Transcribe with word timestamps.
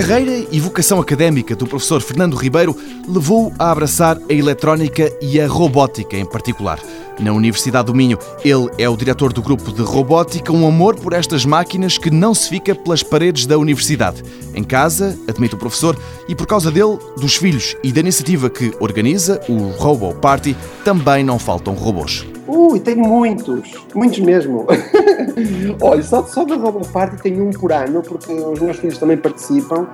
carreira 0.00 0.46
e 0.50 0.58
vocação 0.58 0.98
académica 0.98 1.54
do 1.54 1.66
professor 1.66 2.00
Fernando 2.00 2.34
Ribeiro 2.34 2.74
levou 3.06 3.52
a 3.58 3.70
abraçar 3.70 4.16
a 4.30 4.32
eletrónica 4.32 5.12
e 5.20 5.38
a 5.38 5.46
robótica 5.46 6.16
em 6.16 6.24
particular. 6.24 6.80
Na 7.18 7.34
Universidade 7.34 7.88
do 7.88 7.94
Minho, 7.94 8.18
ele 8.42 8.70
é 8.78 8.88
o 8.88 8.96
diretor 8.96 9.30
do 9.30 9.42
grupo 9.42 9.70
de 9.70 9.82
robótica, 9.82 10.54
um 10.54 10.66
amor 10.66 10.98
por 10.98 11.12
estas 11.12 11.44
máquinas 11.44 11.98
que 11.98 12.10
não 12.10 12.34
se 12.34 12.48
fica 12.48 12.74
pelas 12.74 13.02
paredes 13.02 13.44
da 13.44 13.58
universidade. 13.58 14.22
Em 14.54 14.64
casa, 14.64 15.18
admite 15.28 15.54
o 15.54 15.58
professor, 15.58 15.94
e 16.26 16.34
por 16.34 16.46
causa 16.46 16.70
dele, 16.70 16.98
dos 17.18 17.36
filhos 17.36 17.76
e 17.84 17.92
da 17.92 18.00
iniciativa 18.00 18.48
que 18.48 18.72
organiza, 18.80 19.38
o 19.50 19.68
Robo 19.68 20.14
Party, 20.14 20.56
também 20.82 21.22
não 21.22 21.38
faltam 21.38 21.74
robôs. 21.74 22.24
Ui, 22.46 22.80
tem 22.80 22.96
muitos, 22.96 23.70
muitos 23.94 24.18
mesmo. 24.18 24.66
Olha, 25.80 26.02
só, 26.02 26.22
só 26.24 26.44
da 26.44 26.56
Robo 26.56 26.86
Party 26.88 27.22
tem 27.22 27.40
um 27.40 27.50
por 27.50 27.72
ano, 27.72 28.02
porque 28.02 28.32
os 28.32 28.60
meus 28.60 28.78
filhos 28.78 28.98
também 28.98 29.16
participam. 29.16 29.86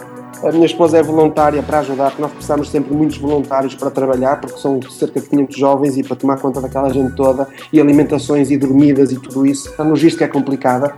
A 0.42 0.52
minha 0.52 0.66
esposa 0.66 0.98
é 0.98 1.02
voluntária 1.02 1.62
para 1.62 1.78
ajudar, 1.78 2.12
nós 2.18 2.30
precisamos 2.30 2.68
sempre 2.68 2.90
de 2.90 2.96
muitos 2.96 3.16
voluntários 3.16 3.74
para 3.74 3.90
trabalhar, 3.90 4.38
porque 4.38 4.58
são 4.58 4.80
cerca 4.82 5.18
de 5.18 5.28
500 5.28 5.56
jovens 5.56 5.96
e 5.96 6.02
para 6.02 6.14
tomar 6.14 6.38
conta 6.38 6.60
daquela 6.60 6.90
gente 6.90 7.14
toda, 7.14 7.48
e 7.72 7.80
alimentações 7.80 8.50
e 8.50 8.56
dormidas 8.58 9.12
e 9.12 9.18
tudo 9.18 9.46
isso. 9.46 9.72
A 9.78 9.82
logística 9.82 10.24
é 10.24 10.28
complicada. 10.28 10.94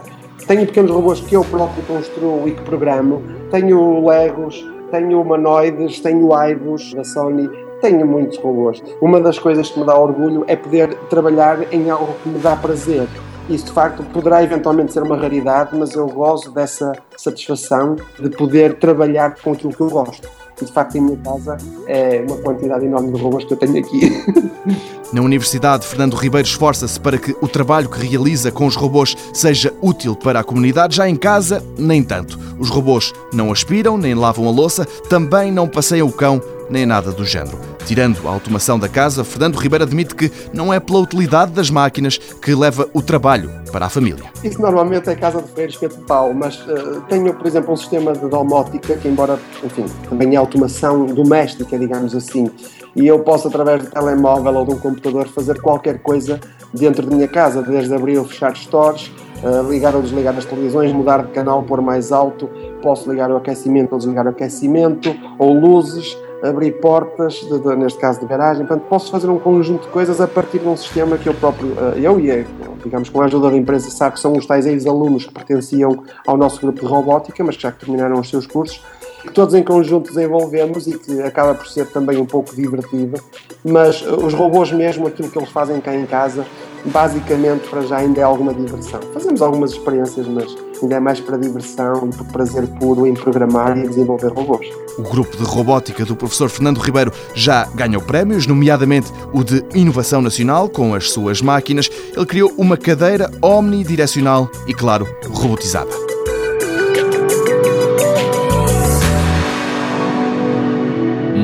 Tenho 0.46 0.66
pequenos 0.66 0.90
robôs 0.90 1.20
que 1.20 1.36
eu 1.36 1.44
próprio 1.44 1.84
construo 1.84 2.48
e 2.48 2.52
que 2.52 2.62
programo. 2.62 3.22
Tenho 3.50 4.04
Legos, 4.06 4.66
tenho 4.90 5.20
humanoides, 5.20 6.00
tenho 6.00 6.34
Aibos 6.34 6.94
da 6.94 7.04
Sony, 7.04 7.48
tenho 7.80 8.06
muitos 8.06 8.38
robôs. 8.38 8.82
Uma 9.00 9.20
das 9.20 9.38
coisas 9.38 9.70
que 9.70 9.78
me 9.78 9.86
dá 9.86 9.96
orgulho 9.96 10.44
é 10.48 10.56
poder 10.56 10.94
trabalhar 11.10 11.72
em 11.72 11.90
algo 11.90 12.14
que 12.22 12.28
me 12.28 12.38
dá 12.38 12.56
prazer. 12.56 13.06
Isso 13.48 13.66
de 13.66 13.72
facto 13.72 14.02
poderá 14.12 14.42
eventualmente 14.42 14.92
ser 14.92 15.02
uma 15.02 15.16
raridade, 15.16 15.74
mas 15.74 15.94
eu 15.94 16.06
gosto 16.06 16.50
dessa 16.50 16.92
satisfação 17.18 17.96
de 18.18 18.30
poder 18.30 18.74
trabalhar 18.74 19.36
com 19.42 19.52
aquilo 19.52 19.74
que 19.74 19.80
eu 19.80 19.90
gosto. 19.90 20.28
E 20.60 20.64
de 20.64 20.72
facto 20.72 20.96
em 20.96 21.00
minha 21.00 21.18
casa 21.18 21.56
é 21.86 22.24
uma 22.26 22.36
quantidade 22.38 22.84
enorme 22.84 23.12
de 23.12 23.20
robôs 23.20 23.44
que 23.44 23.52
eu 23.52 23.56
tenho 23.56 23.78
aqui. 23.78 24.00
Na 25.12 25.22
Universidade, 25.22 25.86
Fernando 25.86 26.14
Ribeiro 26.14 26.46
esforça-se 26.46 27.00
para 27.00 27.16
que 27.16 27.34
o 27.40 27.48
trabalho 27.48 27.88
que 27.88 28.06
realiza 28.06 28.52
com 28.52 28.66
os 28.66 28.76
robôs 28.76 29.16
seja 29.32 29.72
útil 29.80 30.14
para 30.14 30.40
a 30.40 30.44
comunidade. 30.44 30.96
Já 30.96 31.08
em 31.08 31.16
casa, 31.16 31.64
nem 31.78 32.02
tanto. 32.02 32.38
Os 32.58 32.68
robôs 32.68 33.14
não 33.32 33.50
aspiram, 33.50 33.96
nem 33.96 34.14
lavam 34.14 34.46
a 34.46 34.50
louça, 34.50 34.84
também 35.08 35.50
não 35.50 35.66
passeiam 35.66 36.06
o 36.06 36.12
cão, 36.12 36.42
nem 36.68 36.84
nada 36.84 37.10
do 37.10 37.24
género. 37.24 37.58
Tirando 37.86 38.28
a 38.28 38.30
automação 38.30 38.78
da 38.78 38.86
casa, 38.86 39.24
Fernando 39.24 39.56
Ribeiro 39.56 39.84
admite 39.84 40.14
que 40.14 40.30
não 40.52 40.74
é 40.74 40.78
pela 40.78 40.98
utilidade 40.98 41.52
das 41.52 41.70
máquinas 41.70 42.18
que 42.18 42.54
leva 42.54 42.86
o 42.92 43.00
trabalho 43.00 43.50
para 43.72 43.86
a 43.86 43.88
família. 43.88 44.24
Isso 44.44 44.60
normalmente 44.60 45.08
é 45.08 45.14
casa 45.14 45.40
de 45.40 45.48
freiros, 45.48 45.74
espeto 45.74 45.96
de 45.96 46.04
pau, 46.04 46.34
mas 46.34 46.60
uh, 46.66 47.00
tenho, 47.08 47.34
por 47.34 47.46
exemplo, 47.46 47.72
um 47.72 47.76
sistema 47.76 48.12
de 48.12 48.28
domótica 48.28 48.96
que, 48.96 49.08
embora, 49.08 49.38
enfim, 49.64 49.86
também 50.08 50.34
é 50.34 50.36
automação 50.36 51.06
doméstica, 51.06 51.78
digamos 51.78 52.14
assim, 52.14 52.50
e 52.94 53.06
eu 53.06 53.20
posso, 53.20 53.48
através 53.48 53.82
de 53.82 53.90
telemóvel 53.90 54.54
ou 54.54 54.64
de 54.66 54.74
um 54.74 54.78
computador, 54.78 55.26
fazer 55.28 55.60
qualquer 55.60 56.00
coisa 56.00 56.38
dentro 56.72 57.08
de 57.08 57.14
minha 57.14 57.28
casa, 57.28 57.62
desde 57.62 57.94
abrir 57.94 58.18
ou 58.18 58.24
fechar 58.24 58.54
stores, 58.56 59.10
uh, 59.42 59.70
ligar 59.70 59.94
ou 59.94 60.02
desligar 60.02 60.36
as 60.36 60.44
televisões, 60.44 60.92
mudar 60.92 61.24
de 61.24 61.32
canal, 61.32 61.62
pôr 61.62 61.80
mais 61.80 62.12
alto, 62.12 62.48
posso 62.82 63.10
ligar 63.10 63.30
o 63.30 63.36
aquecimento 63.36 63.92
ou 63.92 63.98
desligar 63.98 64.26
o 64.26 64.30
aquecimento, 64.30 65.14
ou 65.38 65.52
luzes, 65.52 66.16
abrir 66.42 66.72
portas, 66.80 67.34
de, 67.34 67.58
de, 67.58 67.76
neste 67.76 67.98
caso 67.98 68.20
de 68.20 68.26
garagem, 68.26 68.66
portanto 68.66 68.88
posso 68.88 69.10
fazer 69.10 69.28
um 69.28 69.38
conjunto 69.38 69.82
de 69.82 69.88
coisas 69.88 70.20
a 70.20 70.26
partir 70.26 70.58
de 70.58 70.68
um 70.68 70.76
sistema 70.76 71.16
que 71.16 71.28
eu 71.28 71.34
próprio, 71.34 71.68
uh, 71.68 71.96
eu 71.96 72.18
e, 72.20 72.44
digamos, 72.84 73.08
com 73.08 73.20
a 73.20 73.24
ajuda 73.26 73.50
da 73.50 73.56
empresa 73.56 73.90
SAC, 73.90 74.18
são 74.18 74.32
os 74.32 74.46
tais 74.46 74.66
ex-alunos 74.66 75.26
que 75.26 75.32
pertenciam 75.32 76.04
ao 76.26 76.36
nosso 76.36 76.60
grupo 76.60 76.80
de 76.80 76.86
robótica, 76.86 77.42
mas 77.44 77.56
que 77.56 77.62
já 77.62 77.72
terminaram 77.72 78.18
os 78.18 78.28
seus 78.28 78.46
cursos, 78.46 78.82
que 79.22 79.32
todos 79.32 79.54
em 79.54 79.62
conjunto 79.62 80.08
desenvolvemos 80.08 80.86
e 80.86 80.98
que 80.98 81.20
acaba 81.22 81.54
por 81.54 81.66
ser 81.66 81.86
também 81.86 82.18
um 82.18 82.26
pouco 82.26 82.54
divertido, 82.54 83.20
mas 83.64 84.02
os 84.02 84.32
robôs 84.32 84.72
mesmo, 84.72 85.06
aquilo 85.06 85.28
que 85.28 85.38
eles 85.38 85.50
fazem 85.50 85.80
cá 85.80 85.94
em 85.94 86.06
casa, 86.06 86.46
basicamente 86.86 87.68
para 87.68 87.82
já 87.82 87.98
ainda 87.98 88.20
é 88.20 88.24
alguma 88.24 88.54
diversão. 88.54 89.00
Fazemos 89.12 89.42
algumas 89.42 89.72
experiências, 89.72 90.26
mas 90.26 90.56
ainda 90.82 90.96
é 90.96 91.00
mais 91.00 91.20
para 91.20 91.36
diversão 91.36 92.08
e 92.08 92.16
por 92.16 92.26
prazer 92.26 92.66
puro 92.78 93.06
em 93.06 93.14
programar 93.14 93.76
e 93.76 93.88
desenvolver 93.88 94.32
robôs. 94.32 94.66
O 94.98 95.02
grupo 95.02 95.36
de 95.36 95.44
robótica 95.44 96.04
do 96.04 96.16
professor 96.16 96.48
Fernando 96.48 96.78
Ribeiro 96.78 97.12
já 97.34 97.64
ganhou 97.74 98.02
prémios, 98.02 98.46
nomeadamente 98.46 99.12
o 99.32 99.44
de 99.44 99.64
Inovação 99.74 100.20
Nacional 100.20 100.68
com 100.68 100.94
as 100.94 101.10
suas 101.10 101.40
máquinas. 101.40 101.90
Ele 102.16 102.26
criou 102.26 102.52
uma 102.56 102.76
cadeira 102.76 103.30
omnidirecional 103.42 104.50
e, 104.66 104.74
claro, 104.74 105.06
robotizada. 105.30 105.90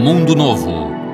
Mundo 0.05 0.35
Novo, 0.35 0.84